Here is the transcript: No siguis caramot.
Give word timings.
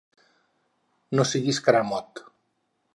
No 1.19 1.27
siguis 1.33 1.63
caramot. 1.69 2.27